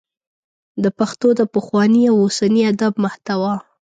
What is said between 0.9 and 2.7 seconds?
پښتو د پخواني او اوسني